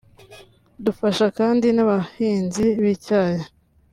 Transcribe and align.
Dufasha 0.85 1.25
kandi 1.37 1.67
n’abahinzi 1.71 2.65
b’icyayi 2.81 3.43